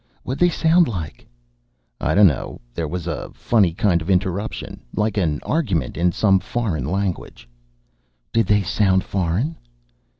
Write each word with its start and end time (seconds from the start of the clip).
"What'd 0.23 0.39
they 0.39 0.49
sound 0.49 0.87
like?" 0.87 1.27
"I 1.99 2.15
dunno. 2.15 2.59
There 2.73 2.87
was 2.87 3.05
a 3.05 3.29
funny 3.35 3.71
kind 3.71 4.01
of 4.01 4.09
interruption 4.09 4.81
like 4.95 5.15
an 5.15 5.39
argument 5.43 5.95
in 5.95 6.11
some 6.11 6.39
foreign 6.39 6.85
language." 6.85 7.47
"Did 8.33 8.47
they 8.47 8.63
sound 8.63 9.03
foreign?" 9.03 9.57